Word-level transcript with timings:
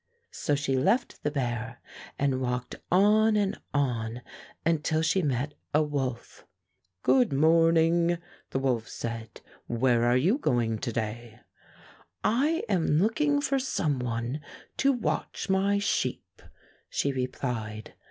So 0.31 0.55
she 0.55 0.75
left 0.75 1.21
the 1.21 1.29
bear 1.29 1.79
and 2.17 2.41
walked 2.41 2.75
on 2.91 3.35
and 3.35 3.55
on 3.71 4.23
until 4.65 5.03
she 5.03 5.21
met 5.21 5.53
a 5.75 5.83
wolf. 5.83 6.43
"Good 7.03 7.31
morning," 7.31 8.17
the 8.49 8.57
wolf 8.57 8.87
said; 8.89 9.41
"where 9.67 10.03
are 10.05 10.17
you 10.17 10.39
going 10.39 10.79
to 10.79 10.91
day?" 10.91 11.41
"I 12.23 12.63
am 12.67 12.87
looking 12.97 13.41
for 13.41 13.59
some 13.59 13.99
one 13.99 14.41
to 14.77 14.91
watch 14.91 15.51
my 15.51 15.77
sheep," 15.77 16.41
she 16.89 17.11
replied. 17.11 17.93